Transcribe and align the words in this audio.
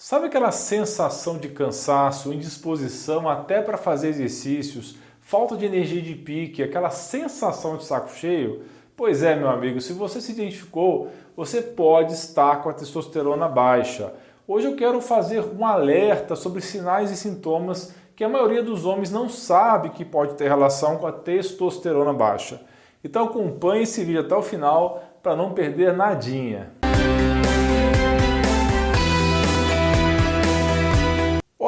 Sabe 0.00 0.26
aquela 0.26 0.52
sensação 0.52 1.38
de 1.38 1.48
cansaço, 1.48 2.32
indisposição 2.32 3.28
até 3.28 3.60
para 3.60 3.76
fazer 3.76 4.10
exercícios, 4.10 4.96
falta 5.20 5.56
de 5.56 5.66
energia 5.66 6.00
de 6.00 6.14
pique, 6.14 6.62
aquela 6.62 6.88
sensação 6.88 7.76
de 7.76 7.84
saco 7.84 8.08
cheio? 8.12 8.62
Pois 8.96 9.24
é, 9.24 9.34
meu 9.34 9.48
amigo, 9.48 9.80
se 9.80 9.92
você 9.92 10.20
se 10.20 10.30
identificou, 10.30 11.08
você 11.36 11.60
pode 11.60 12.12
estar 12.12 12.62
com 12.62 12.68
a 12.68 12.74
testosterona 12.74 13.48
baixa. 13.48 14.14
Hoje 14.46 14.68
eu 14.68 14.76
quero 14.76 15.00
fazer 15.00 15.42
um 15.58 15.66
alerta 15.66 16.36
sobre 16.36 16.60
sinais 16.60 17.10
e 17.10 17.16
sintomas 17.16 17.92
que 18.14 18.22
a 18.22 18.28
maioria 18.28 18.62
dos 18.62 18.84
homens 18.86 19.10
não 19.10 19.28
sabe 19.28 19.90
que 19.90 20.04
pode 20.04 20.34
ter 20.34 20.46
relação 20.46 20.98
com 20.98 21.08
a 21.08 21.12
testosterona 21.12 22.12
baixa. 22.12 22.60
Então 23.02 23.24
acompanhe 23.24 23.82
esse 23.82 24.04
vídeo 24.04 24.20
até 24.20 24.36
o 24.36 24.42
final 24.42 25.02
para 25.20 25.34
não 25.34 25.54
perder 25.54 25.92
nadinha. 25.92 26.77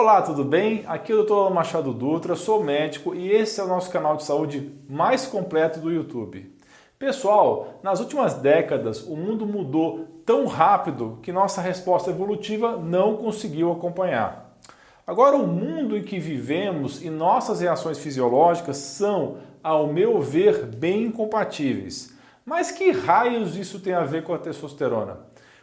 Olá, 0.01 0.23
tudo 0.23 0.43
bem? 0.43 0.83
Aqui 0.87 1.13
é 1.13 1.15
o 1.15 1.25
Dr. 1.25 1.53
Machado 1.53 1.93
Dutra, 1.93 2.35
sou 2.35 2.65
médico 2.65 3.15
e 3.15 3.31
esse 3.31 3.61
é 3.61 3.63
o 3.63 3.69
nosso 3.69 3.91
canal 3.91 4.17
de 4.17 4.25
saúde 4.25 4.73
mais 4.89 5.27
completo 5.27 5.79
do 5.79 5.93
YouTube. 5.93 6.57
Pessoal, 6.99 7.79
nas 7.83 8.01
últimas 8.01 8.33
décadas 8.33 9.03
o 9.03 9.15
mundo 9.15 9.45
mudou 9.45 10.07
tão 10.25 10.47
rápido 10.47 11.19
que 11.23 11.31
nossa 11.31 11.61
resposta 11.61 12.09
evolutiva 12.09 12.79
não 12.79 13.19
conseguiu 13.19 13.71
acompanhar. 13.71 14.57
Agora, 15.07 15.37
o 15.37 15.47
mundo 15.47 15.95
em 15.95 16.03
que 16.03 16.19
vivemos 16.19 17.05
e 17.05 17.11
nossas 17.11 17.61
reações 17.61 17.98
fisiológicas 17.98 18.79
são, 18.79 19.37
ao 19.62 19.87
meu 19.87 20.19
ver, 20.23 20.65
bem 20.65 21.03
incompatíveis. 21.03 22.11
Mas 22.43 22.71
que 22.71 22.91
raios 22.91 23.55
isso 23.55 23.79
tem 23.79 23.93
a 23.93 24.05
ver 24.05 24.25
com 24.25 24.33
a 24.33 24.39
testosterona? 24.39 25.19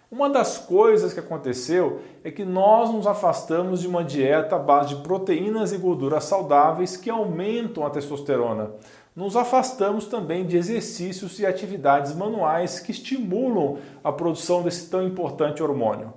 Uma 0.10 0.30
das 0.30 0.58
coisas 0.58 1.14
que 1.14 1.20
aconteceu 1.20 2.00
é 2.24 2.32
que 2.32 2.46
nós 2.46 2.90
nos 2.94 3.06
afastamos 3.06 3.82
de 3.82 3.90
uma 3.90 4.06
dieta 4.06 4.56
à 4.56 4.60
base 4.60 4.96
de 4.96 5.02
proteínas 5.02 5.74
e 5.74 5.78
gorduras 5.78 6.24
saudáveis 6.24 6.96
que 6.96 7.10
aumentam 7.10 7.86
a 7.86 7.90
testosterona. 7.90 8.72
Nos 9.14 9.36
afastamos 9.36 10.06
também 10.06 10.46
de 10.46 10.56
exercícios 10.56 11.38
e 11.40 11.46
atividades 11.46 12.16
manuais 12.16 12.80
que 12.80 12.92
estimulam 12.92 13.80
a 14.02 14.10
produção 14.10 14.64
desse 14.64 14.90
tão 14.90 15.06
importante 15.06 15.62
hormônio. 15.62 16.14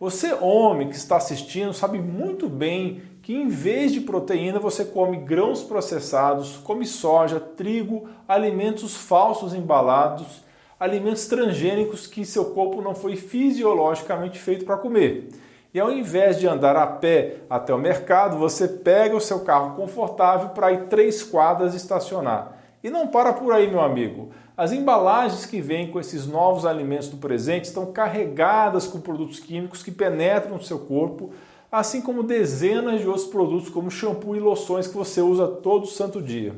Você, 0.00 0.32
homem 0.34 0.88
que 0.88 0.96
está 0.96 1.16
assistindo, 1.16 1.72
sabe 1.72 2.00
muito 2.00 2.48
bem 2.48 3.02
que 3.22 3.36
em 3.36 3.46
vez 3.46 3.92
de 3.92 4.00
proteína 4.00 4.58
você 4.58 4.84
come 4.84 5.16
grãos 5.16 5.62
processados, 5.62 6.56
come 6.56 6.84
soja, 6.84 7.38
trigo, 7.38 8.08
alimentos 8.26 8.96
falsos 8.96 9.54
embalados 9.54 10.47
alimentos 10.78 11.26
transgênicos 11.26 12.06
que 12.06 12.24
seu 12.24 12.46
corpo 12.46 12.80
não 12.80 12.94
foi 12.94 13.16
fisiologicamente 13.16 14.38
feito 14.38 14.64
para 14.64 14.76
comer. 14.76 15.28
E 15.72 15.80
ao 15.80 15.92
invés 15.92 16.38
de 16.38 16.46
andar 16.46 16.76
a 16.76 16.86
pé 16.86 17.38
até 17.50 17.74
o 17.74 17.78
mercado, 17.78 18.38
você 18.38 18.66
pega 18.66 19.14
o 19.14 19.20
seu 19.20 19.40
carro 19.40 19.76
confortável 19.76 20.50
para 20.50 20.72
ir 20.72 20.86
três 20.86 21.22
quadras 21.22 21.74
estacionar. 21.74 22.58
E 22.82 22.88
não 22.88 23.08
para 23.08 23.32
por 23.32 23.52
aí, 23.52 23.68
meu 23.68 23.80
amigo. 23.80 24.30
As 24.56 24.72
embalagens 24.72 25.44
que 25.44 25.60
vêm 25.60 25.90
com 25.90 26.00
esses 26.00 26.26
novos 26.26 26.64
alimentos 26.64 27.08
do 27.08 27.16
presente 27.16 27.66
estão 27.66 27.92
carregadas 27.92 28.86
com 28.86 29.00
produtos 29.00 29.38
químicos 29.38 29.82
que 29.82 29.90
penetram 29.90 30.56
no 30.56 30.62
seu 30.62 30.78
corpo, 30.78 31.32
assim 31.70 32.00
como 32.00 32.22
dezenas 32.22 33.00
de 33.00 33.06
outros 33.06 33.26
produtos 33.26 33.68
como 33.68 33.90
shampoo 33.90 34.34
e 34.34 34.40
loções 34.40 34.86
que 34.86 34.96
você 34.96 35.20
usa 35.20 35.46
todo 35.46 35.86
santo 35.86 36.22
dia. 36.22 36.54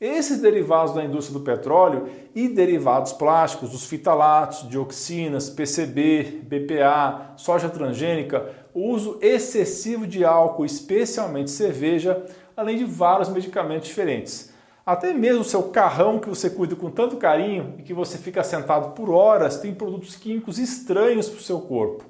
Esses 0.00 0.40
derivados 0.40 0.94
da 0.94 1.04
indústria 1.04 1.38
do 1.38 1.44
petróleo 1.44 2.08
e 2.34 2.48
derivados 2.48 3.12
plásticos, 3.12 3.74
os 3.74 3.84
fitalatos, 3.84 4.66
dioxinas, 4.66 5.50
PCB, 5.50 6.40
BPA, 6.42 7.34
soja 7.36 7.68
transgênica, 7.68 8.48
o 8.72 8.88
uso 8.88 9.18
excessivo 9.20 10.06
de 10.06 10.24
álcool, 10.24 10.64
especialmente 10.64 11.50
cerveja, 11.50 12.24
além 12.56 12.78
de 12.78 12.84
vários 12.86 13.28
medicamentos 13.28 13.88
diferentes. 13.88 14.50
Até 14.86 15.12
mesmo 15.12 15.42
o 15.42 15.44
seu 15.44 15.64
carrão 15.64 16.18
que 16.18 16.30
você 16.30 16.48
cuida 16.48 16.74
com 16.74 16.90
tanto 16.90 17.18
carinho 17.18 17.74
e 17.78 17.82
que 17.82 17.92
você 17.92 18.16
fica 18.16 18.42
sentado 18.42 18.94
por 18.94 19.10
horas 19.10 19.58
tem 19.58 19.74
produtos 19.74 20.16
químicos 20.16 20.58
estranhos 20.58 21.28
para 21.28 21.38
o 21.38 21.42
seu 21.42 21.60
corpo, 21.60 22.04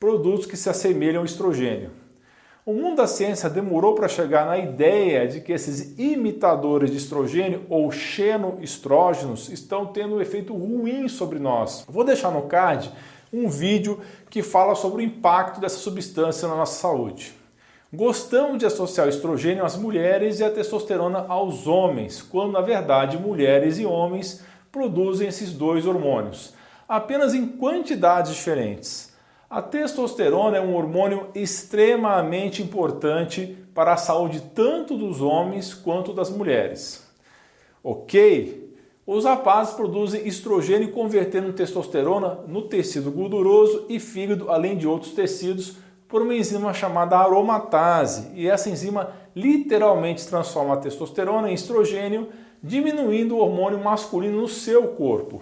produtos 0.00 0.46
que 0.46 0.56
se 0.56 0.68
assemelham 0.68 1.20
ao 1.20 1.24
estrogênio. 1.24 2.05
O 2.68 2.72
mundo 2.72 2.96
da 2.96 3.06
ciência 3.06 3.48
demorou 3.48 3.94
para 3.94 4.08
chegar 4.08 4.44
na 4.44 4.58
ideia 4.58 5.28
de 5.28 5.40
que 5.40 5.52
esses 5.52 5.96
imitadores 5.96 6.90
de 6.90 6.96
estrogênio 6.96 7.64
ou 7.68 7.92
xenoestrógenos 7.92 9.48
estão 9.50 9.86
tendo 9.86 10.16
um 10.16 10.20
efeito 10.20 10.52
ruim 10.52 11.06
sobre 11.06 11.38
nós. 11.38 11.84
Vou 11.88 12.02
deixar 12.02 12.32
no 12.32 12.42
card 12.42 12.90
um 13.32 13.48
vídeo 13.48 14.00
que 14.28 14.42
fala 14.42 14.74
sobre 14.74 15.00
o 15.00 15.06
impacto 15.06 15.60
dessa 15.60 15.76
substância 15.76 16.48
na 16.48 16.56
nossa 16.56 16.80
saúde. 16.80 17.32
Gostamos 17.94 18.58
de 18.58 18.66
associar 18.66 19.06
o 19.06 19.10
estrogênio 19.10 19.64
às 19.64 19.76
mulheres 19.76 20.40
e 20.40 20.44
a 20.44 20.50
testosterona 20.50 21.24
aos 21.28 21.68
homens, 21.68 22.20
quando 22.20 22.50
na 22.50 22.62
verdade 22.62 23.16
mulheres 23.16 23.78
e 23.78 23.86
homens 23.86 24.42
produzem 24.72 25.28
esses 25.28 25.52
dois 25.52 25.86
hormônios, 25.86 26.52
apenas 26.88 27.32
em 27.32 27.46
quantidades 27.46 28.34
diferentes. 28.34 29.14
A 29.48 29.62
testosterona 29.62 30.56
é 30.56 30.60
um 30.60 30.74
hormônio 30.74 31.28
extremamente 31.32 32.60
importante 32.60 33.56
para 33.72 33.92
a 33.92 33.96
saúde 33.96 34.40
tanto 34.52 34.96
dos 34.96 35.20
homens 35.20 35.72
quanto 35.72 36.12
das 36.12 36.28
mulheres. 36.28 37.06
Ok? 37.82 38.74
Os 39.06 39.24
rapazes 39.24 39.74
produzem 39.74 40.26
estrogênio 40.26 40.90
convertendo 40.90 41.52
testosterona 41.52 42.40
no 42.48 42.62
tecido 42.62 43.08
gorduroso 43.12 43.86
e 43.88 44.00
fígado, 44.00 44.50
além 44.50 44.76
de 44.76 44.88
outros 44.88 45.12
tecidos, 45.12 45.76
por 46.08 46.22
uma 46.22 46.34
enzima 46.34 46.74
chamada 46.74 47.16
aromatase. 47.16 48.32
E 48.34 48.48
essa 48.48 48.68
enzima 48.68 49.12
literalmente 49.34 50.26
transforma 50.26 50.74
a 50.74 50.78
testosterona 50.78 51.48
em 51.48 51.54
estrogênio, 51.54 52.30
diminuindo 52.60 53.36
o 53.36 53.38
hormônio 53.38 53.78
masculino 53.78 54.40
no 54.40 54.48
seu 54.48 54.88
corpo. 54.88 55.40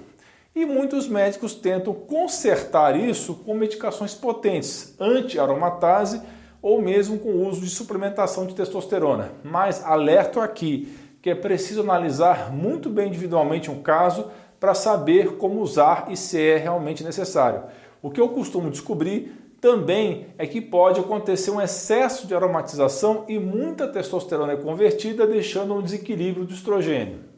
E 0.54 0.64
muitos 0.64 1.08
médicos 1.08 1.52
tentam 1.52 1.92
consertar 1.92 2.96
isso 2.96 3.34
com 3.34 3.54
medicações 3.54 4.14
potentes, 4.14 4.94
anti-aromatase 5.00 6.22
ou 6.62 6.80
mesmo 6.80 7.18
com 7.18 7.30
o 7.30 7.48
uso 7.48 7.60
de 7.60 7.68
suplementação 7.68 8.46
de 8.46 8.54
testosterona. 8.54 9.32
Mas 9.42 9.84
alerto 9.84 10.38
aqui 10.38 10.96
que 11.20 11.30
é 11.30 11.34
preciso 11.34 11.80
analisar 11.80 12.52
muito 12.52 12.88
bem 12.88 13.08
individualmente 13.08 13.70
um 13.70 13.82
caso 13.82 14.30
para 14.60 14.74
saber 14.74 15.38
como 15.38 15.60
usar 15.60 16.06
e 16.10 16.16
se 16.16 16.40
é 16.40 16.56
realmente 16.56 17.02
necessário. 17.02 17.64
O 18.00 18.10
que 18.10 18.20
eu 18.20 18.28
costumo 18.28 18.70
descobrir 18.70 19.56
também 19.60 20.26
é 20.38 20.46
que 20.46 20.60
pode 20.60 21.00
acontecer 21.00 21.50
um 21.50 21.60
excesso 21.60 22.26
de 22.26 22.34
aromatização 22.34 23.24
e 23.26 23.38
muita 23.38 23.88
testosterona 23.88 24.52
é 24.52 24.56
convertida, 24.56 25.26
deixando 25.26 25.74
um 25.74 25.82
desequilíbrio 25.82 26.44
do 26.44 26.54
estrogênio. 26.54 27.33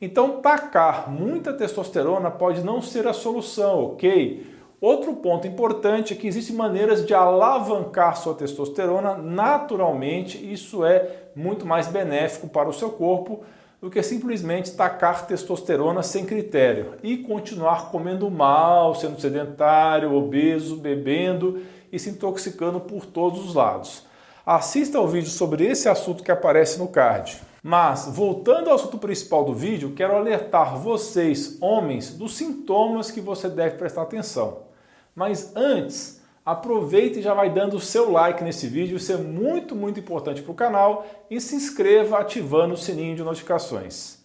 Então, 0.00 0.40
tacar 0.40 1.10
muita 1.10 1.52
testosterona 1.52 2.30
pode 2.30 2.64
não 2.64 2.80
ser 2.80 3.06
a 3.06 3.12
solução, 3.12 3.84
ok? 3.84 4.46
Outro 4.80 5.14
ponto 5.16 5.46
importante 5.46 6.14
é 6.14 6.16
que 6.16 6.26
existem 6.26 6.56
maneiras 6.56 7.04
de 7.04 7.12
alavancar 7.12 8.16
sua 8.16 8.34
testosterona 8.34 9.14
naturalmente, 9.18 10.38
isso 10.50 10.86
é 10.86 11.26
muito 11.36 11.66
mais 11.66 11.86
benéfico 11.86 12.48
para 12.48 12.66
o 12.66 12.72
seu 12.72 12.88
corpo 12.88 13.42
do 13.78 13.90
que 13.90 14.02
simplesmente 14.02 14.72
tacar 14.72 15.26
testosterona 15.26 16.02
sem 16.02 16.24
critério 16.24 16.94
e 17.02 17.18
continuar 17.18 17.90
comendo 17.90 18.30
mal, 18.30 18.94
sendo 18.94 19.20
sedentário, 19.20 20.14
obeso, 20.14 20.76
bebendo 20.76 21.60
e 21.92 21.98
se 21.98 22.08
intoxicando 22.08 22.80
por 22.80 23.04
todos 23.04 23.44
os 23.44 23.54
lados. 23.54 24.06
Assista 24.46 24.96
ao 24.96 25.06
vídeo 25.06 25.28
sobre 25.28 25.66
esse 25.66 25.90
assunto 25.90 26.22
que 26.22 26.32
aparece 26.32 26.78
no 26.78 26.88
card. 26.88 27.49
Mas, 27.62 28.08
voltando 28.10 28.68
ao 28.68 28.76
assunto 28.76 28.98
principal 28.98 29.44
do 29.44 29.52
vídeo, 29.52 29.92
quero 29.94 30.16
alertar 30.16 30.78
vocês, 30.78 31.58
homens, 31.60 32.14
dos 32.14 32.36
sintomas 32.36 33.10
que 33.10 33.20
você 33.20 33.48
deve 33.48 33.76
prestar 33.76 34.02
atenção. 34.02 34.62
Mas 35.14 35.54
antes, 35.54 36.22
aproveite 36.44 37.18
e 37.18 37.22
já 37.22 37.34
vai 37.34 37.50
dando 37.50 37.76
o 37.76 37.80
seu 37.80 38.10
like 38.10 38.42
nesse 38.42 38.66
vídeo, 38.66 38.96
isso 38.96 39.12
é 39.12 39.16
muito, 39.16 39.76
muito 39.76 40.00
importante 40.00 40.40
para 40.40 40.52
o 40.52 40.54
canal, 40.54 41.04
e 41.30 41.38
se 41.40 41.54
inscreva 41.54 42.18
ativando 42.18 42.74
o 42.74 42.78
sininho 42.78 43.16
de 43.16 43.22
notificações. 43.22 44.20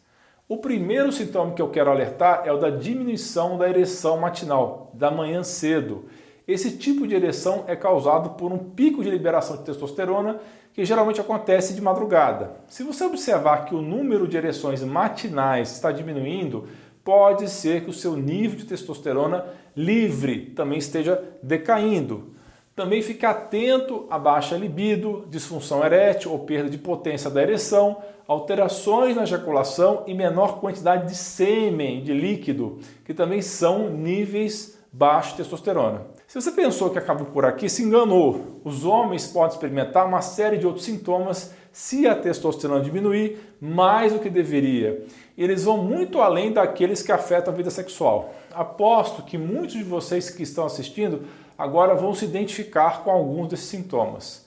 O 0.47 0.57
primeiro 0.57 1.11
sintoma 1.11 1.53
que 1.53 1.61
eu 1.61 1.71
quero 1.71 1.89
alertar 1.89 2.43
é 2.45 2.53
o 2.53 2.57
da 2.57 2.69
diminuição 2.69 3.57
da 3.57 3.67
ereção 3.67 4.17
matinal, 4.17 4.91
da 4.93 5.09
manhã 5.09 5.43
cedo. 5.43 6.05
Esse 6.47 6.77
tipo 6.77 7.07
de 7.07 7.15
ereção 7.15 7.63
é 7.67 7.75
causado 7.75 8.31
por 8.31 8.51
um 8.51 8.57
pico 8.57 9.03
de 9.03 9.09
liberação 9.09 9.57
de 9.57 9.63
testosterona 9.63 10.39
que 10.73 10.85
geralmente 10.85 11.19
acontece 11.19 11.73
de 11.73 11.81
madrugada. 11.81 12.57
Se 12.67 12.83
você 12.83 13.03
observar 13.05 13.65
que 13.65 13.73
o 13.73 13.81
número 13.81 14.27
de 14.27 14.37
ereções 14.37 14.83
matinais 14.83 15.71
está 15.71 15.91
diminuindo, 15.91 16.67
pode 17.03 17.49
ser 17.49 17.83
que 17.83 17.89
o 17.89 17.93
seu 17.93 18.15
nível 18.15 18.57
de 18.57 18.65
testosterona 18.65 19.45
livre 19.75 20.51
também 20.55 20.77
esteja 20.77 21.23
decaindo. 21.41 22.35
Também 22.75 23.01
fique 23.01 23.25
atento 23.25 24.05
à 24.09 24.19
baixa 24.19 24.57
libido, 24.57 25.25
disfunção 25.29 25.83
erétil 25.83 26.31
ou 26.31 26.39
perda 26.39 26.69
de 26.69 26.77
potência 26.77 27.29
da 27.29 27.41
ereção, 27.41 27.97
alterações 28.27 29.15
na 29.15 29.23
ejaculação 29.23 30.03
e 30.05 30.13
menor 30.13 30.59
quantidade 30.59 31.07
de 31.07 31.15
sêmen, 31.15 32.03
de 32.03 32.13
líquido, 32.13 32.79
que 33.05 33.13
também 33.13 33.41
são 33.41 33.89
níveis 33.89 34.77
baixos 34.91 35.31
de 35.31 35.37
testosterona. 35.37 36.01
Se 36.35 36.41
você 36.41 36.51
pensou 36.51 36.89
que 36.89 36.99
acabou 36.99 37.27
por 37.27 37.45
aqui, 37.45 37.69
se 37.69 37.81
enganou. 37.81 38.59
Os 38.65 38.83
homens 38.83 39.25
podem 39.25 39.55
experimentar 39.55 40.05
uma 40.05 40.21
série 40.21 40.57
de 40.57 40.67
outros 40.67 40.83
sintomas 40.83 41.53
se 41.71 42.05
a 42.05 42.13
testosterona 42.13 42.83
diminuir 42.83 43.55
mais 43.61 44.11
do 44.11 44.19
que 44.19 44.29
deveria. 44.29 45.05
Eles 45.37 45.63
vão 45.63 45.77
muito 45.77 46.19
além 46.19 46.51
daqueles 46.51 47.01
que 47.01 47.13
afetam 47.13 47.53
a 47.53 47.55
vida 47.55 47.69
sexual. 47.69 48.33
Aposto 48.53 49.23
que 49.23 49.37
muitos 49.37 49.75
de 49.75 49.83
vocês 49.85 50.29
que 50.29 50.43
estão 50.43 50.65
assistindo 50.65 51.21
agora 51.57 51.95
vão 51.95 52.13
se 52.13 52.25
identificar 52.25 53.05
com 53.05 53.11
alguns 53.11 53.47
desses 53.47 53.67
sintomas. 53.67 54.45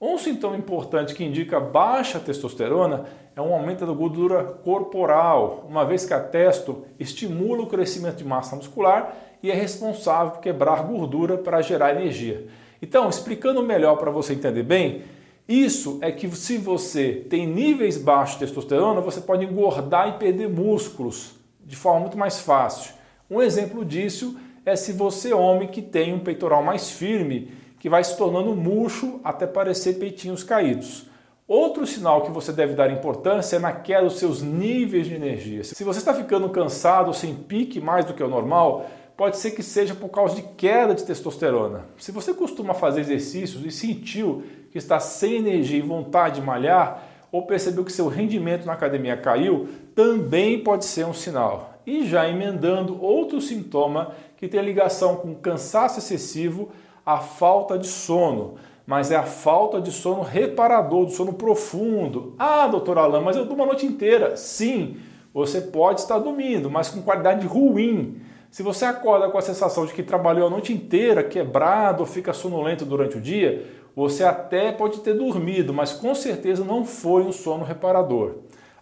Um 0.00 0.18
sintoma 0.18 0.56
importante 0.56 1.14
que 1.14 1.22
indica 1.22 1.60
baixa 1.60 2.18
testosterona 2.18 3.04
é 3.38 3.40
um 3.42 3.54
aumento 3.54 3.86
da 3.86 3.92
gordura 3.92 4.42
corporal, 4.42 5.64
uma 5.68 5.84
vez 5.84 6.04
que 6.04 6.12
a 6.12 6.18
testo 6.18 6.84
estimula 6.98 7.62
o 7.62 7.68
crescimento 7.68 8.16
de 8.16 8.24
massa 8.24 8.56
muscular 8.56 9.14
e 9.40 9.48
é 9.48 9.54
responsável 9.54 10.32
por 10.32 10.40
quebrar 10.40 10.82
gordura 10.82 11.38
para 11.38 11.62
gerar 11.62 11.94
energia. 11.94 12.48
Então, 12.82 13.08
explicando 13.08 13.62
melhor 13.62 13.96
para 13.96 14.10
você 14.10 14.32
entender 14.32 14.64
bem, 14.64 15.04
isso 15.46 16.00
é 16.02 16.10
que 16.10 16.28
se 16.34 16.58
você 16.58 17.24
tem 17.30 17.46
níveis 17.46 17.96
baixos 17.96 18.40
de 18.40 18.46
testosterona, 18.46 19.00
você 19.00 19.20
pode 19.20 19.44
engordar 19.44 20.08
e 20.08 20.18
perder 20.18 20.48
músculos 20.48 21.36
de 21.64 21.76
forma 21.76 22.00
muito 22.00 22.18
mais 22.18 22.40
fácil. 22.40 22.92
Um 23.30 23.40
exemplo 23.40 23.84
disso 23.84 24.36
é 24.66 24.74
se 24.74 24.92
você, 24.92 25.32
homem, 25.32 25.68
que 25.68 25.80
tem 25.80 26.12
um 26.12 26.18
peitoral 26.18 26.60
mais 26.60 26.90
firme, 26.90 27.52
que 27.78 27.88
vai 27.88 28.02
se 28.02 28.16
tornando 28.16 28.56
murcho 28.56 29.20
até 29.22 29.46
parecer 29.46 29.94
peitinhos 29.94 30.42
caídos. 30.42 31.07
Outro 31.48 31.86
sinal 31.86 32.20
que 32.20 32.30
você 32.30 32.52
deve 32.52 32.74
dar 32.74 32.90
importância 32.90 33.56
é 33.56 33.58
na 33.58 33.72
queda 33.72 34.04
dos 34.04 34.18
seus 34.18 34.42
níveis 34.42 35.06
de 35.06 35.14
energia. 35.14 35.64
Se 35.64 35.82
você 35.82 35.98
está 35.98 36.12
ficando 36.12 36.50
cansado, 36.50 37.14
sem 37.14 37.34
pique 37.34 37.80
mais 37.80 38.04
do 38.04 38.12
que 38.12 38.22
o 38.22 38.28
normal, 38.28 38.84
pode 39.16 39.38
ser 39.38 39.52
que 39.52 39.62
seja 39.62 39.94
por 39.94 40.10
causa 40.10 40.36
de 40.36 40.42
queda 40.42 40.94
de 40.94 41.04
testosterona. 41.04 41.86
Se 41.96 42.12
você 42.12 42.34
costuma 42.34 42.74
fazer 42.74 43.00
exercícios 43.00 43.64
e 43.64 43.70
sentiu 43.70 44.42
que 44.70 44.76
está 44.76 45.00
sem 45.00 45.36
energia 45.36 45.78
e 45.78 45.80
vontade 45.80 46.38
de 46.38 46.46
malhar, 46.46 47.02
ou 47.32 47.46
percebeu 47.46 47.82
que 47.82 47.92
seu 47.92 48.08
rendimento 48.08 48.66
na 48.66 48.74
academia 48.74 49.16
caiu, 49.16 49.68
também 49.94 50.62
pode 50.62 50.84
ser 50.84 51.06
um 51.06 51.14
sinal. 51.14 51.80
E 51.86 52.06
já 52.06 52.28
emendando 52.28 53.02
outro 53.02 53.40
sintoma 53.40 54.12
que 54.36 54.48
tem 54.48 54.60
ligação 54.60 55.16
com 55.16 55.34
cansaço 55.34 55.98
excessivo, 55.98 56.68
a 57.06 57.20
falta 57.20 57.78
de 57.78 57.86
sono. 57.86 58.56
Mas 58.88 59.10
é 59.10 59.16
a 59.16 59.22
falta 59.22 59.82
de 59.82 59.92
sono 59.92 60.22
reparador, 60.22 61.04
do 61.04 61.12
sono 61.12 61.34
profundo. 61.34 62.34
Ah, 62.38 62.66
doutor 62.66 62.96
Alain, 62.96 63.22
mas 63.22 63.36
eu 63.36 63.44
durmo 63.44 63.64
a 63.64 63.66
noite 63.66 63.84
inteira. 63.84 64.34
Sim, 64.34 64.96
você 65.34 65.60
pode 65.60 66.00
estar 66.00 66.18
dormindo, 66.18 66.70
mas 66.70 66.88
com 66.88 67.02
qualidade 67.02 67.46
ruim. 67.46 68.18
Se 68.50 68.62
você 68.62 68.86
acorda 68.86 69.28
com 69.28 69.36
a 69.36 69.42
sensação 69.42 69.84
de 69.84 69.92
que 69.92 70.02
trabalhou 70.02 70.46
a 70.46 70.50
noite 70.50 70.72
inteira, 70.72 71.22
quebrado, 71.22 72.00
ou 72.00 72.06
fica 72.06 72.32
sonolento 72.32 72.86
durante 72.86 73.18
o 73.18 73.20
dia, 73.20 73.62
você 73.94 74.24
até 74.24 74.72
pode 74.72 75.00
ter 75.00 75.12
dormido, 75.12 75.74
mas 75.74 75.92
com 75.92 76.14
certeza 76.14 76.64
não 76.64 76.82
foi 76.82 77.24
um 77.24 77.30
sono 77.30 77.64
reparador. 77.64 78.36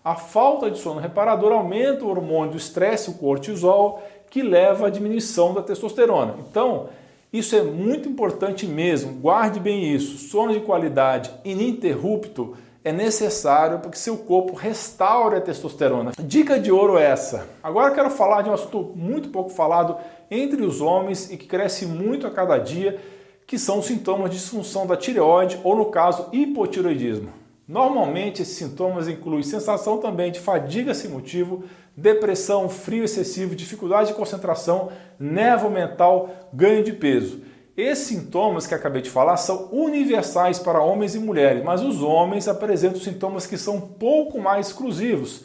A 0.04 0.14
falta 0.14 0.70
de 0.70 0.78
sono 0.78 1.00
reparador 1.00 1.50
aumenta 1.50 2.04
o 2.04 2.10
hormônio 2.10 2.52
do 2.52 2.56
estresse, 2.56 3.10
o 3.10 3.14
cortisol, 3.14 4.00
que 4.30 4.40
leva 4.40 4.86
à 4.86 4.90
diminuição 4.90 5.52
da 5.52 5.62
testosterona. 5.62 6.36
Então, 6.48 6.90
isso 7.38 7.54
é 7.56 7.62
muito 7.62 8.08
importante 8.08 8.66
mesmo, 8.66 9.12
guarde 9.14 9.60
bem 9.60 9.92
isso. 9.92 10.16
Sono 10.18 10.52
de 10.52 10.60
qualidade 10.60 11.30
ininterrupto 11.44 12.56
é 12.84 12.92
necessário 12.92 13.80
para 13.80 13.90
que 13.90 13.98
seu 13.98 14.16
corpo 14.16 14.54
restaure 14.54 15.36
a 15.36 15.40
testosterona. 15.40 16.12
Dica 16.18 16.58
de 16.58 16.70
ouro 16.70 16.96
é 16.96 17.04
essa. 17.04 17.48
Agora 17.62 17.92
quero 17.92 18.10
falar 18.10 18.42
de 18.42 18.48
um 18.48 18.52
assunto 18.52 18.92
muito 18.94 19.30
pouco 19.30 19.50
falado 19.50 19.96
entre 20.30 20.62
os 20.62 20.80
homens 20.80 21.30
e 21.30 21.36
que 21.36 21.46
cresce 21.46 21.84
muito 21.84 22.26
a 22.26 22.30
cada 22.30 22.56
dia, 22.58 23.00
que 23.46 23.58
são 23.58 23.82
sintomas 23.82 24.30
de 24.30 24.36
disfunção 24.36 24.86
da 24.86 24.96
tireoide 24.96 25.58
ou, 25.64 25.76
no 25.76 25.86
caso, 25.86 26.28
hipotiroidismo. 26.32 27.28
Normalmente, 27.68 28.42
esses 28.42 28.56
sintomas 28.56 29.08
incluem 29.08 29.42
sensação 29.42 29.98
também 29.98 30.30
de 30.30 30.38
fadiga 30.38 30.94
sem 30.94 31.10
motivo, 31.10 31.64
depressão, 31.96 32.68
frio 32.68 33.02
excessivo, 33.02 33.56
dificuldade 33.56 34.08
de 34.08 34.14
concentração, 34.14 34.90
névoa 35.18 35.70
mental, 35.70 36.30
ganho 36.52 36.84
de 36.84 36.92
peso. 36.92 37.40
Esses 37.76 38.06
sintomas 38.06 38.68
que 38.68 38.74
acabei 38.74 39.02
de 39.02 39.10
falar 39.10 39.36
são 39.36 39.68
universais 39.72 40.60
para 40.60 40.80
homens 40.80 41.16
e 41.16 41.18
mulheres, 41.18 41.64
mas 41.64 41.82
os 41.82 42.02
homens 42.02 42.46
apresentam 42.46 43.00
sintomas 43.00 43.46
que 43.46 43.58
são 43.58 43.80
pouco 43.80 44.38
mais 44.38 44.68
exclusivos, 44.68 45.44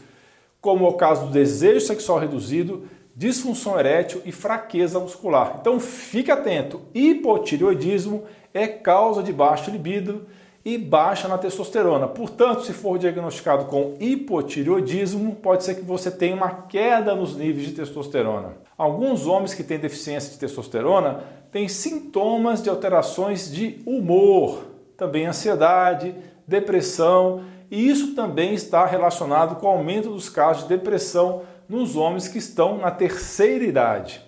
como 0.61 0.87
o 0.87 0.93
caso 0.93 1.25
do 1.25 1.31
desejo 1.31 1.85
sexual 1.85 2.19
reduzido, 2.19 2.85
disfunção 3.15 3.79
erétil 3.79 4.21
e 4.25 4.31
fraqueza 4.31 4.99
muscular. 4.99 5.57
Então 5.59 5.79
fique 5.79 6.29
atento, 6.29 6.81
hipotireoidismo 6.93 8.23
é 8.53 8.67
causa 8.67 9.23
de 9.23 9.33
baixa 9.33 9.71
libido 9.71 10.27
e 10.63 10.77
baixa 10.77 11.27
na 11.27 11.37
testosterona. 11.37 12.07
Portanto, 12.07 12.63
se 12.63 12.73
for 12.73 12.97
diagnosticado 12.97 13.65
com 13.65 13.95
hipotireoidismo, 13.99 15.35
pode 15.35 15.63
ser 15.63 15.75
que 15.75 15.81
você 15.81 16.11
tenha 16.11 16.35
uma 16.35 16.49
queda 16.49 17.15
nos 17.15 17.35
níveis 17.35 17.67
de 17.67 17.73
testosterona. 17.73 18.53
Alguns 18.77 19.25
homens 19.25 19.53
que 19.53 19.63
têm 19.63 19.79
deficiência 19.79 20.31
de 20.31 20.37
testosterona 20.37 21.23
têm 21.51 21.67
sintomas 21.67 22.61
de 22.61 22.69
alterações 22.69 23.51
de 23.51 23.79
humor, 23.85 24.63
também 24.95 25.25
ansiedade, 25.25 26.15
depressão, 26.47 27.43
e 27.69 27.89
isso 27.89 28.13
também 28.15 28.53
está 28.53 28.85
relacionado 28.85 29.55
com 29.55 29.67
o 29.67 29.69
aumento 29.69 30.09
dos 30.09 30.29
casos 30.29 30.63
de 30.63 30.69
depressão 30.69 31.43
nos 31.67 31.95
homens 31.95 32.27
que 32.27 32.37
estão 32.37 32.77
na 32.77 32.91
terceira 32.91 33.63
idade. 33.63 34.21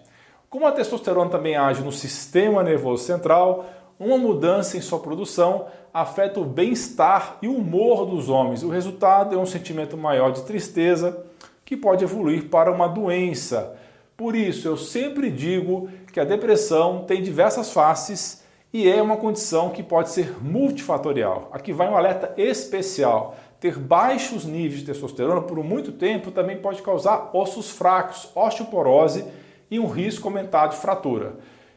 Como 0.50 0.66
a 0.66 0.72
testosterona 0.72 1.30
também 1.30 1.56
age 1.56 1.82
no 1.82 1.92
sistema 1.92 2.64
nervoso 2.64 3.04
central, 3.04 3.66
uma 4.00 4.18
mudança 4.18 4.78
em 4.78 4.82
sua 4.82 5.00
produção 5.00 5.68
afeta 5.94 6.40
o 6.40 6.46
bem-estar 6.46 7.38
e 7.42 7.48
o 7.48 7.58
humor 7.58 8.06
dos 8.06 8.30
homens. 8.30 8.64
O 8.64 8.70
resultado 8.70 9.36
é 9.36 9.38
um 9.38 9.46
sentimento 9.46 9.96
maior 9.96 10.32
de 10.32 10.44
tristeza 10.44 11.26
que 11.64 11.78
pode 11.78 12.04
evoluir 12.04 12.50
para 12.50 12.72
uma 12.72 12.88
doença 12.88 13.78
por 14.16 14.36
isso, 14.36 14.68
eu 14.68 14.78
sempre 14.78 15.32
digo 15.32 15.90
que 16.12 16.20
a 16.20 16.24
depressão 16.24 17.04
tem 17.04 17.22
diversas 17.22 17.72
faces 17.72 18.44
e 18.72 18.88
é 18.88 19.02
uma 19.02 19.18
condição 19.18 19.72
que 19.72 19.82
pode 19.82 20.12
ser 20.12 20.42
multifatorial. 20.42 21.50
Aqui 21.52 21.74
vai 21.74 21.90
um 21.90 21.98
alerta 21.98 22.34
especial. 22.38 23.36
Ter 23.60 23.78
baixos 23.78 24.46
níveis 24.46 24.82
de 24.82 24.86
testosterona 24.86 25.42
por 25.42 25.62
muito 25.64 25.92
tempo 25.92 26.32
também 26.32 26.58
pode 26.58 26.82
causar 26.82 27.32
ossos 27.34 27.72
fracos, 27.72 28.30
osteoporose 28.36 29.26
e 29.70 29.80
um 29.80 29.88
risco 29.88 30.28
aumentado 30.28 30.72
de 30.72 30.82
fratura. 30.82 31.34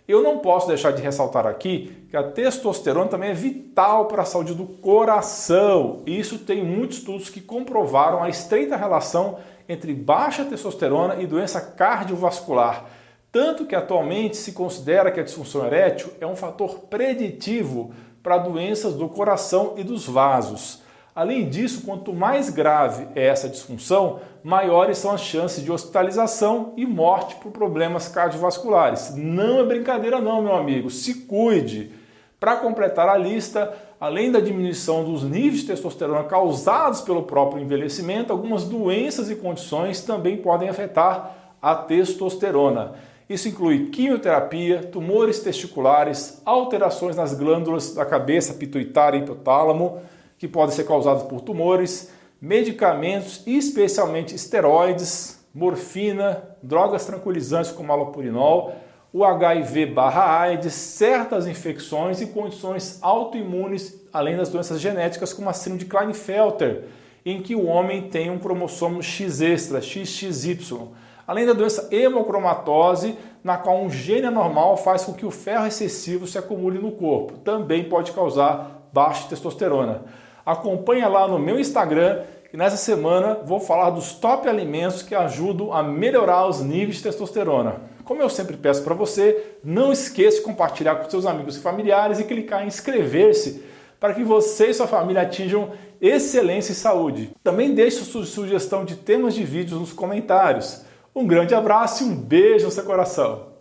Eu 0.09 0.23
não 0.23 0.39
posso 0.39 0.69
deixar 0.69 0.93
de 0.93 1.03
ressaltar 1.03 1.47
aqui 1.47 2.07
que 2.09 2.17
a 2.17 2.23
testosterona 2.23 3.09
também 3.09 3.31
é 3.31 3.35
vital 3.35 4.07
para 4.07 4.23
a 4.23 4.25
saúde 4.25 4.55
do 4.55 4.65
coração. 4.65 6.03
Isso 6.07 6.39
tem 6.39 6.65
muitos 6.65 6.99
estudos 6.99 7.29
que 7.29 7.41
comprovaram 7.41 8.23
a 8.23 8.29
estreita 8.29 8.77
relação 8.77 9.39
entre 9.69 9.93
baixa 9.93 10.45
testosterona 10.45 11.17
e 11.21 11.27
doença 11.27 11.61
cardiovascular. 11.61 12.85
Tanto 13.33 13.67
que 13.67 13.75
atualmente 13.75 14.37
se 14.37 14.53
considera 14.53 15.11
que 15.11 15.19
a 15.19 15.25
disfunção 15.25 15.67
erétil 15.67 16.11
é 16.21 16.27
um 16.27 16.37
fator 16.37 16.87
preditivo 16.89 17.93
para 18.23 18.39
doenças 18.39 18.95
do 18.95 19.09
coração 19.09 19.75
e 19.77 19.83
dos 19.83 20.07
vasos. 20.07 20.86
Além 21.17 21.49
disso, 21.49 21.81
quanto 21.87 22.13
mais 22.13 22.51
grave 22.51 23.09
é 23.15 23.25
essa 23.25 23.49
disfunção, 23.49 24.21
maiores 24.45 24.99
são 24.99 25.13
as 25.13 25.23
chances 25.23 25.65
de 25.65 25.73
hospitalização 25.73 26.75
e 26.77 26.85
morte 26.85 27.37
por 27.37 27.51
problemas 27.51 28.07
cardiovasculares. 28.07 29.15
Não 29.17 29.61
é 29.61 29.65
brincadeira 29.65 30.21
não, 30.21 30.43
meu 30.43 30.55
amigo, 30.55 30.91
se 30.91 31.23
cuide. 31.23 31.91
Para 32.39 32.57
completar 32.57 33.09
a 33.09 33.17
lista, 33.17 33.73
além 33.99 34.31
da 34.31 34.41
diminuição 34.41 35.05
dos 35.05 35.23
níveis 35.23 35.63
de 35.63 35.69
testosterona 35.69 36.23
causados 36.25 37.01
pelo 37.01 37.23
próprio 37.23 37.63
envelhecimento, 37.63 38.31
algumas 38.31 38.65
doenças 38.65 39.31
e 39.31 39.37
condições 39.37 40.03
também 40.03 40.37
podem 40.37 40.69
afetar 40.69 41.55
a 41.63 41.75
testosterona. 41.75 42.93
Isso 43.27 43.49
inclui 43.49 43.87
quimioterapia, 43.87 44.83
tumores 44.83 45.41
testiculares, 45.41 46.43
alterações 46.45 47.17
nas 47.17 47.33
glândulas 47.33 47.95
da 47.95 48.05
cabeça 48.05 48.53
pituitária 48.53 49.17
e 49.17 49.23
hipotálamo, 49.23 50.03
que 50.39 50.49
podem 50.49 50.75
ser 50.75 50.85
causados 50.85 51.25
por 51.25 51.41
tumores, 51.41 52.11
medicamentos, 52.41 53.43
especialmente 53.47 54.35
esteroides, 54.35 55.45
morfina, 55.55 56.43
drogas 56.63 57.07
tranquilizantes 57.07 57.71
como 57.71 57.91
alopurinol, 57.93 58.75
o 59.13 59.25
HIV/AIDS, 59.25 60.75
certas 60.75 61.47
infecções 61.47 62.21
e 62.21 62.27
condições 62.27 62.99
autoimunes, 63.01 64.07
além 64.13 64.37
das 64.37 64.51
doenças 64.51 64.81
genéticas 64.81 65.33
como 65.33 65.49
a 65.49 65.55
síndrome 65.55 65.85
de 65.85 65.87
Klinefelter, 65.87 66.85
em 67.25 67.41
que 67.41 67.55
o 67.55 67.65
homem 67.65 68.09
tem 68.11 68.31
um 68.31 68.39
cromossomo 68.39 69.03
X 69.03 69.41
extra, 69.41 69.81
XXY. 69.81 70.89
Além 71.27 71.47
da 71.47 71.55
doença 71.55 71.89
hemocromatose, 71.91 73.17
na 73.43 73.57
qual 73.57 73.83
um 73.83 73.91
gene 73.91 74.27
anormal 74.27 74.77
faz 74.77 75.05
com 75.05 75.15
que 75.15 75.25
o 75.25 75.31
ferro 75.31 75.67
excessivo 75.67 76.27
se 76.27 76.37
acumule 76.37 76.79
no 76.79 76.93
corpo. 76.93 77.39
Também 77.39 77.89
pode 77.89 78.13
causar 78.13 78.89
baixa 78.93 79.29
testosterona. 79.29 80.05
Acompanha 80.47 81.09
lá 81.09 81.27
no 81.27 81.41
meu 81.41 81.59
Instagram 81.59 82.23
que 82.49 82.57
nessa 82.57 82.77
semana 82.77 83.41
vou 83.45 83.59
falar 83.59 83.91
dos 83.91 84.13
top 84.13 84.49
alimentos 84.49 85.03
que 85.03 85.13
ajudam 85.13 85.73
a 85.73 85.83
melhorar 85.83 86.47
os 86.47 86.61
níveis 86.61 86.99
de 86.99 87.03
testosterona. 87.03 87.81
Como 88.05 88.23
eu 88.23 88.31
sempre 88.31 88.57
peço 88.57 88.85
para 88.85 88.95
você, 88.95 89.57
não 89.65 89.93
esqueça 89.93 90.37
de 90.37 90.45
compartilhar 90.45 90.95
com 90.95 91.11
seus 91.11 91.27
amigos 91.27 91.57
e 91.57 91.61
familiares 91.61 92.21
e 92.21 92.25
clicar 92.25 92.63
em 92.63 92.69
inscrever-se 92.69 93.65
para 93.99 94.15
que 94.15 94.23
você 94.23 94.69
e 94.69 94.75
sua 94.75 94.87
família 94.87 95.23
atinjam 95.23 95.73
excelência 96.01 96.71
e 96.71 96.77
saúde. 96.77 97.33
Também 97.43 97.75
deixe 97.75 98.05
sua 98.05 98.25
sugestão 98.25 98.85
de 98.85 98.95
temas 98.95 99.35
de 99.35 99.43
vídeos 99.43 99.81
nos 99.81 99.93
comentários. 99.93 100.85
Um 101.13 101.27
grande 101.27 101.57
abraço 101.57 102.05
e 102.05 102.07
um 102.07 102.15
beijo 102.15 102.67
no 102.67 102.71
seu 102.71 102.85
coração. 102.85 103.56